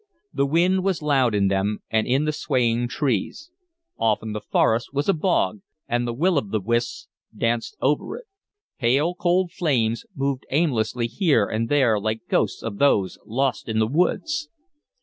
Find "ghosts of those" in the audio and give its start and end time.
12.27-13.19